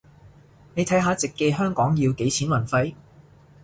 [0.73, 2.95] 你睇下直寄香港要幾錢運費